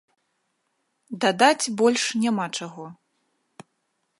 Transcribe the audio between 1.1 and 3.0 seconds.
Дадаць больш няма чаго.